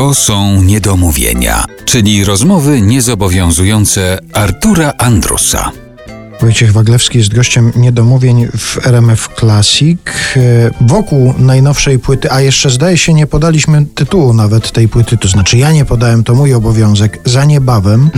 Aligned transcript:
To 0.00 0.14
są 0.14 0.62
niedomówienia, 0.62 1.64
czyli 1.84 2.24
rozmowy 2.24 2.80
niezobowiązujące 2.80 4.18
Artura 4.32 4.92
Andrusa. 4.98 5.70
Wojciech 6.40 6.72
Waglewski 6.72 7.18
jest 7.18 7.34
gościem 7.34 7.72
niedomówień 7.76 8.46
w 8.58 8.86
RMF 8.86 9.28
Classic. 9.38 10.00
E, 10.36 10.40
Wokół 10.80 11.34
najnowszej 11.38 11.98
płyty, 11.98 12.32
a 12.32 12.40
jeszcze 12.40 12.70
zdaje 12.70 12.98
się 12.98 13.14
nie 13.14 13.26
podaliśmy 13.26 13.86
tytułu 13.94 14.32
nawet 14.32 14.72
tej 14.72 14.88
płyty, 14.88 15.16
to 15.16 15.28
znaczy 15.28 15.58
ja 15.58 15.72
nie 15.72 15.84
podałem, 15.84 16.24
to 16.24 16.34
mój 16.34 16.54
obowiązek, 16.54 17.20
za 17.24 17.44
niebawem. 17.44 18.10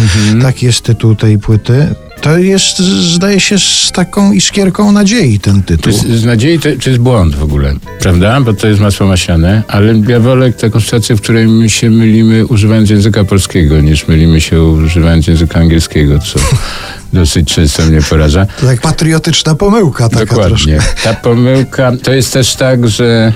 Tak 0.43 0.62
jest 0.62 0.80
tytuł 0.85 1.14
tej 1.14 1.39
płyty. 1.39 1.95
To 2.23 2.39
jest, 2.39 2.79
zdaje 3.14 3.41
się, 3.41 3.59
z 3.59 3.91
taką 3.93 4.32
iskierką 4.32 4.93
nadziei 4.93 5.39
ten 5.41 5.57
Czy 5.62 5.62
tytuł. 5.62 5.93
z, 5.93 6.07
z 6.07 6.25
nadziei 6.25 6.59
to, 6.59 6.68
czy 6.79 6.95
z 6.95 6.98
błąd 6.98 7.34
w 7.36 7.43
ogóle, 7.43 7.75
prawda? 8.00 8.41
Bo 8.41 8.52
to 8.52 8.68
jest 8.68 8.80
masło 8.80 9.07
maślane, 9.07 9.62
ale 9.68 9.95
ja 10.09 10.21
wolę 10.21 10.53
taką 10.53 10.80
sytuację, 10.80 11.16
w 11.16 11.21
której 11.21 11.48
my 11.48 11.71
się 11.71 11.90
mylimy 11.90 12.46
używając 12.46 12.90
języka 12.90 13.25
polskiego, 13.25 13.81
niż 13.81 14.08
mylimy 14.08 14.40
się 14.40 14.62
używając 14.62 15.26
języka 15.26 15.61
angielskiego, 15.61 16.18
co 16.18 16.40
dosyć 17.18 17.54
często 17.54 17.82
mnie 17.82 18.03
poraża. 18.11 18.46
To 18.61 18.67
tak 18.67 18.81
patriotyczna 18.81 19.54
pomyłka 19.54 20.09
taka 20.09 20.25
Dokładnie. 20.25 20.76
troszkę. 20.76 21.03
Ta 21.04 21.14
pomyłka 21.14 21.93
to 22.03 22.12
jest 22.12 22.32
też 22.32 22.54
tak, 22.54 22.89
że 22.89 23.32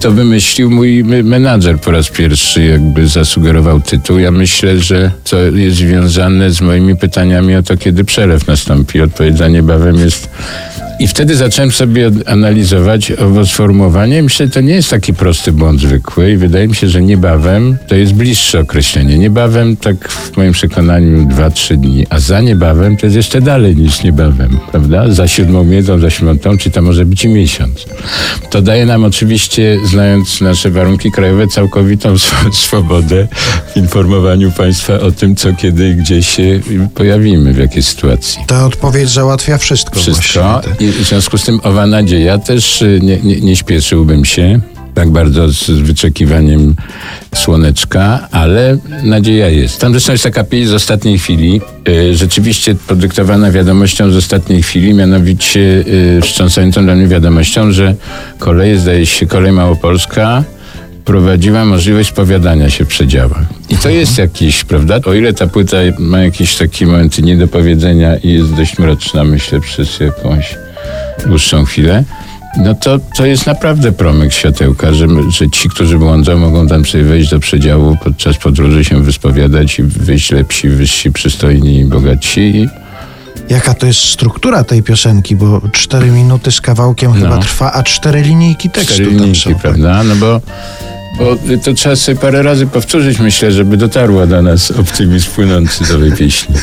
to 0.00 0.10
wymyślił 0.10 0.70
mój 0.70 1.04
me- 1.04 1.22
menadżer 1.22 1.80
po 1.80 1.90
raz 1.90 2.08
pierwszy, 2.10 2.64
jakby 2.64 3.08
zasugerował 3.08 3.80
tytuł. 3.80 4.18
Ja 4.18 4.30
myślę, 4.30 4.78
że 4.78 5.10
to 5.30 5.38
jest 5.40 5.76
związane 5.76 6.50
z 6.50 6.60
moimi 6.60 6.96
pytaniami 6.96 7.56
o 7.56 7.62
to, 7.62 7.76
kiedy 7.76 8.04
przelew 8.04 8.46
nastąpi. 8.46 9.00
Odpowiedź 9.00 9.38
za 9.38 9.48
niebawem 9.48 9.96
jest. 9.96 10.28
I 11.00 11.08
wtedy 11.08 11.36
zacząłem 11.36 11.72
sobie 11.72 12.10
analizować 12.26 13.12
owo 13.12 13.46
sformułowanie. 13.46 14.22
Myślę, 14.22 14.46
że 14.46 14.52
to 14.52 14.60
nie 14.60 14.74
jest 14.74 14.90
taki 14.90 15.14
prosty 15.14 15.52
błąd 15.52 15.80
zwykły 15.80 16.32
i 16.32 16.36
wydaje 16.36 16.68
mi 16.68 16.74
się, 16.74 16.88
że 16.88 17.02
niebawem 17.02 17.78
to 17.88 17.94
jest 17.94 18.12
bliższe 18.12 18.60
określenie. 18.60 19.18
Niebawem, 19.18 19.76
tak 19.76 20.08
w 20.08 20.36
moim 20.36 20.52
przekonaniu, 20.52 21.26
dwa, 21.26 21.50
trzy 21.50 21.76
dni, 21.76 22.06
a 22.10 22.20
za 22.20 22.40
niebawem 22.40 22.96
to 22.96 23.06
jest 23.06 23.16
jeszcze 23.16 23.40
dalej 23.40 23.76
niż 23.76 24.02
niebawem, 24.02 24.58
prawda? 24.70 25.12
Za 25.12 25.28
siódmą 25.28 25.64
miedzą, 25.64 25.98
za 25.98 26.10
siódmą, 26.10 26.58
czy 26.58 26.70
to 26.70 26.82
może 26.82 27.04
być 27.04 27.24
i 27.24 27.28
miesiąc. 27.28 27.84
To 28.50 28.62
daje 28.62 28.86
nam 28.86 29.04
oczywiście, 29.04 29.78
znając 29.84 30.40
nasze 30.40 30.70
warunki 30.70 31.10
krajowe, 31.10 31.46
całkowitą 31.46 32.12
sw- 32.12 32.54
swobodę 32.64 33.28
w 33.74 33.76
informowaniu 33.76 34.52
Państwa 34.52 35.00
o 35.00 35.12
tym, 35.12 35.36
co, 35.36 35.52
kiedy 35.52 35.88
i 35.88 35.96
gdzie 35.96 36.22
się 36.22 36.60
pojawimy, 36.94 37.52
w 37.52 37.58
jakiej 37.58 37.82
sytuacji. 37.82 38.38
Ta 38.46 38.66
odpowiedź 38.66 39.08
załatwia 39.08 39.58
wszystko. 39.58 40.00
Wszystko. 40.00 40.40
właściwie. 40.42 40.87
I 40.87 40.87
w 40.92 41.08
związku 41.08 41.38
z 41.38 41.44
tym 41.44 41.60
owa 41.62 41.86
nadzieja 41.86 42.38
też 42.38 42.82
y, 42.82 43.00
nie, 43.02 43.16
nie, 43.16 43.40
nie 43.40 43.56
śpieszyłbym 43.56 44.24
się 44.24 44.60
tak 44.94 45.10
bardzo 45.10 45.52
z, 45.52 45.70
wyczekiwaniem 45.70 46.74
słoneczka, 47.34 48.28
ale 48.30 48.78
nadzieja 49.02 49.48
jest. 49.48 49.80
Tam 49.80 49.92
zresztą 49.92 50.12
jest 50.12 50.24
taka 50.24 50.44
pieśń 50.44 50.66
z 50.66 50.74
ostatniej 50.74 51.18
chwili, 51.18 51.60
y, 51.88 52.14
rzeczywiście 52.14 52.74
podyktowana 52.74 53.50
wiadomością 53.50 54.10
z 54.10 54.16
ostatniej 54.16 54.62
chwili, 54.62 54.94
mianowicie 54.94 55.60
y, 55.60 56.20
wstrząsającą 56.22 56.84
dla 56.84 56.94
mnie 56.94 57.06
wiadomością, 57.06 57.72
że 57.72 57.94
koleje, 58.38 58.78
zdaje 58.78 59.06
się, 59.06 59.26
kolej 59.26 59.52
Małopolska 59.52 60.44
prowadziła 61.04 61.64
możliwość 61.64 62.08
spowiadania 62.08 62.70
się 62.70 62.84
w 62.84 62.88
przedziałach. 62.88 63.44
I 63.70 63.76
to 63.76 63.88
jest 63.88 64.18
jakiś, 64.18 64.64
prawda? 64.64 65.00
O 65.04 65.14
ile 65.14 65.32
ta 65.32 65.46
płyta 65.46 65.76
ma 65.98 66.20
jakieś 66.20 66.56
takie 66.56 66.86
momenty 66.86 67.22
niedopowiedzenia 67.22 68.16
i 68.16 68.32
jest 68.32 68.54
dość 68.54 68.78
mroczna, 68.78 69.24
myślę, 69.24 69.60
przez 69.60 70.00
jakąś 70.00 70.56
dłuższą 71.26 71.64
chwilę, 71.64 72.04
no 72.56 72.74
to, 72.74 72.98
to 73.16 73.26
jest 73.26 73.46
naprawdę 73.46 73.92
promyk 73.92 74.32
światełka, 74.32 74.92
że, 74.92 75.06
że 75.30 75.50
ci, 75.50 75.68
którzy 75.68 75.98
błądzą, 75.98 76.38
mogą 76.38 76.66
tam 76.68 76.84
sobie 76.84 77.04
wejść 77.04 77.30
do 77.30 77.40
przedziału, 77.40 77.96
podczas 78.04 78.36
podróży 78.36 78.84
się 78.84 79.02
wyspowiadać 79.02 79.78
i 79.78 79.82
wyjść 79.82 80.30
lepsi, 80.30 80.68
wyżsi, 80.68 81.12
przystojni 81.12 81.78
i 81.78 81.84
bogatsi. 81.84 82.68
Jaka 83.48 83.74
to 83.74 83.86
jest 83.86 84.00
struktura 84.00 84.64
tej 84.64 84.82
piosenki, 84.82 85.36
bo 85.36 85.60
cztery 85.72 86.10
minuty 86.10 86.52
z 86.52 86.60
kawałkiem 86.60 87.12
chyba 87.12 87.38
trwa, 87.38 87.72
a 87.72 87.82
cztery 87.82 88.22
linijki 88.22 88.70
tekstu 88.70 88.94
cztery 88.94 89.10
tam 89.10 89.18
linijki, 89.18 89.40
są. 89.40 89.50
tak? 89.50 89.62
prawda? 89.62 90.02
No 90.02 90.16
bo, 90.16 90.40
bo 91.18 91.36
to 91.64 91.74
trzeba 91.74 91.96
sobie 91.96 92.18
parę 92.18 92.42
razy 92.42 92.66
powtórzyć, 92.66 93.18
myślę, 93.18 93.52
żeby 93.52 93.76
dotarła 93.76 94.26
do 94.26 94.42
nas 94.42 94.70
optymizm 94.70 95.30
płynący 95.30 95.84
z 95.84 95.90
owej 95.90 96.12
pieśni. 96.12 96.54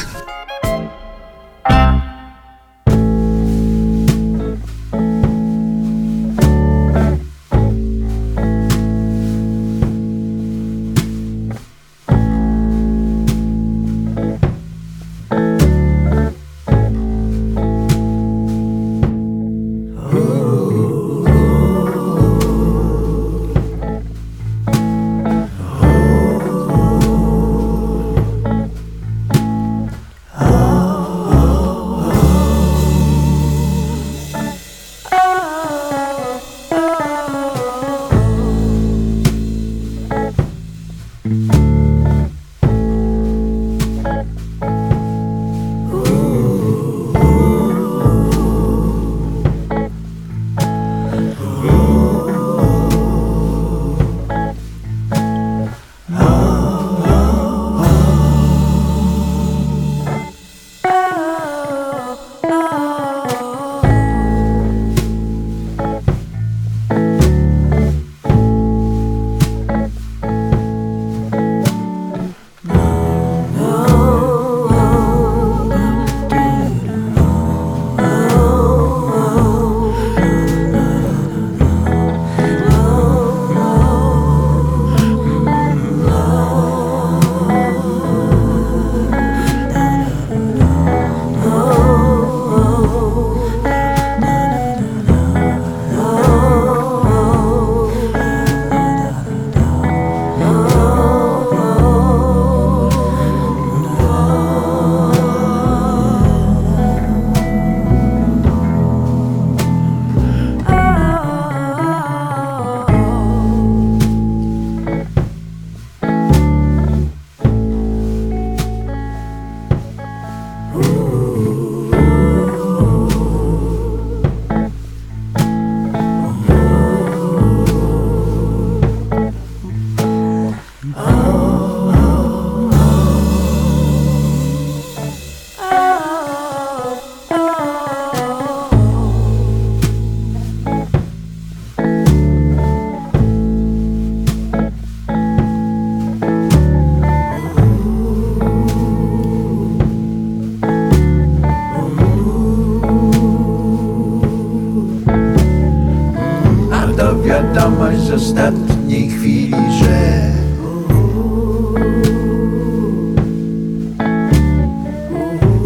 ostatniej 158.35 159.09
chwili, 159.09 159.55
że 159.79 160.31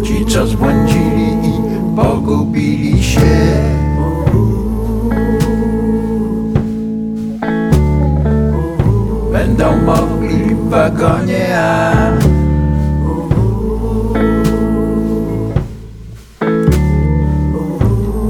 Ci, 0.02 0.26
co 0.26 0.46
zbłądzili 0.46 1.32
i 1.32 1.52
pogubili 1.96 3.02
się. 3.02 3.20
Będą 9.32 9.76
mogli 9.76 10.54
w 10.54 10.68
wagonie, 10.68 11.58
a 11.58 11.92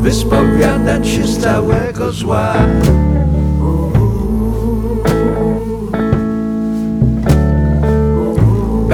Wyspowiadać 0.02 1.08
się 1.08 1.26
z 1.26 1.38
całego 1.38 2.12
zła. 2.12 2.54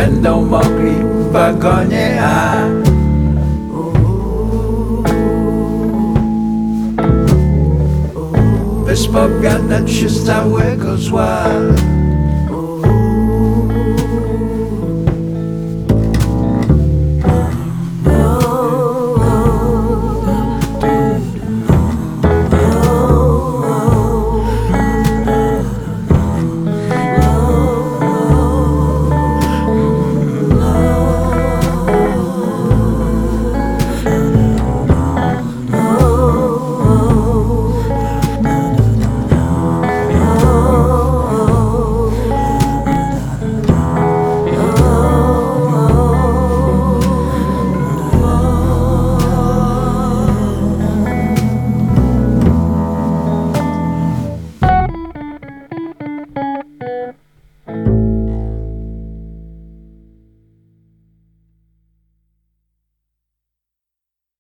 Będą 0.06 0.44
mogli 0.44 0.92
w 0.92 1.32
wagonie, 1.32 2.22
a 2.22 2.56
Wyspowiadać 8.86 9.90
się 9.92 10.08
z 10.08 10.24
całego 10.24 10.96
zła 10.96 11.44